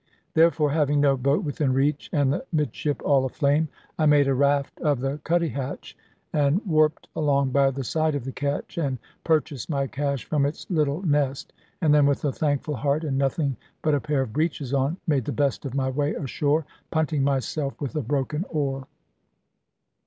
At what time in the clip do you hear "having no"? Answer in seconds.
0.71-1.15